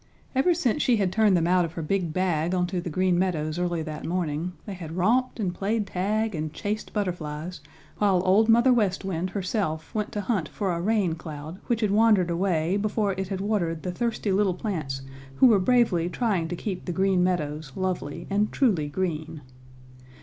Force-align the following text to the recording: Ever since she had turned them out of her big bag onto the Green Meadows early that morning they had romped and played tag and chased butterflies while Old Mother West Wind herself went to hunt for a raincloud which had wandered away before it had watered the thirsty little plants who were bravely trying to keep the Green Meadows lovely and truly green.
Ever 0.33 0.55
since 0.55 0.81
she 0.81 0.95
had 0.97 1.11
turned 1.13 1.37
them 1.37 1.45
out 1.45 1.63
of 1.63 1.73
her 1.73 1.83
big 1.83 2.11
bag 2.11 2.55
onto 2.55 2.81
the 2.81 2.89
Green 2.89 3.19
Meadows 3.19 3.59
early 3.59 3.83
that 3.83 4.03
morning 4.03 4.53
they 4.65 4.73
had 4.73 4.97
romped 4.97 5.39
and 5.39 5.53
played 5.53 5.85
tag 5.85 6.33
and 6.33 6.51
chased 6.51 6.91
butterflies 6.91 7.61
while 7.99 8.23
Old 8.25 8.49
Mother 8.49 8.73
West 8.73 9.05
Wind 9.05 9.29
herself 9.29 9.93
went 9.93 10.11
to 10.13 10.21
hunt 10.21 10.49
for 10.49 10.71
a 10.73 10.81
raincloud 10.81 11.59
which 11.67 11.81
had 11.81 11.91
wandered 11.91 12.31
away 12.31 12.77
before 12.77 13.11
it 13.13 13.27
had 13.27 13.41
watered 13.41 13.83
the 13.83 13.91
thirsty 13.91 14.31
little 14.31 14.55
plants 14.55 15.03
who 15.35 15.45
were 15.45 15.59
bravely 15.59 16.09
trying 16.09 16.47
to 16.47 16.55
keep 16.55 16.85
the 16.85 16.91
Green 16.91 17.23
Meadows 17.23 17.71
lovely 17.75 18.25
and 18.27 18.51
truly 18.51 18.87
green. 18.89 19.41